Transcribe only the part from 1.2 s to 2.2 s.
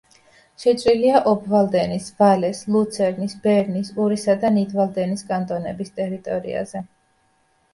ობვალდენის,